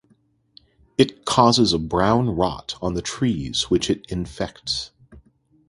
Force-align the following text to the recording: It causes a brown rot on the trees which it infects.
It 0.97 1.25
causes 1.25 1.73
a 1.73 1.77
brown 1.77 2.31
rot 2.35 2.73
on 2.81 2.95
the 2.95 3.03
trees 3.03 3.69
which 3.69 3.87
it 3.87 4.03
infects. 4.09 4.89